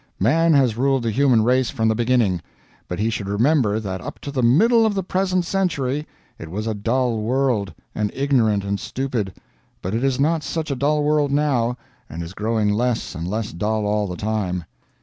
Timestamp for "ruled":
0.77-1.03